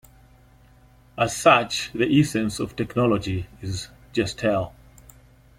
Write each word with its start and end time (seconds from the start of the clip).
As 1.15 1.37
such, 1.37 1.91
the 1.93 2.09
essence 2.19 2.59
of 2.59 2.75
technology 2.75 3.45
is 3.61 3.89
"Gestell". 4.15 4.71